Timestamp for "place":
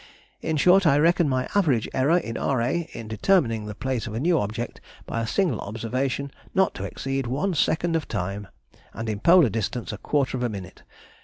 3.75-4.07